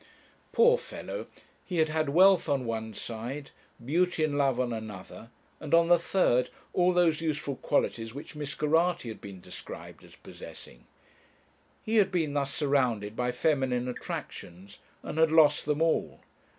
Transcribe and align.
Poor 0.51 0.79
fellow! 0.79 1.27
he 1.63 1.77
had 1.77 1.89
had 1.89 2.09
wealth 2.09 2.49
on 2.49 2.65
one 2.65 2.91
side, 2.91 3.51
beauty 3.85 4.23
and 4.23 4.35
love 4.35 4.59
on 4.59 4.73
another, 4.73 5.29
and 5.59 5.75
on 5.75 5.89
the 5.89 5.99
third 5.99 6.49
all 6.73 6.91
those 6.91 7.21
useful 7.21 7.55
qualities 7.57 8.11
which 8.11 8.33
Miss 8.35 8.55
Geraghty 8.57 9.09
has 9.09 9.19
been 9.19 9.39
described 9.41 10.03
as 10.03 10.15
possessing. 10.15 10.87
He 11.83 11.97
had 11.97 12.11
been 12.11 12.33
thus 12.33 12.51
surrounded 12.51 13.15
by 13.15 13.31
feminine 13.31 13.87
attractions, 13.87 14.79
and 15.03 15.19
had 15.19 15.31
lost 15.31 15.67
them 15.67 15.83
all. 15.83 16.21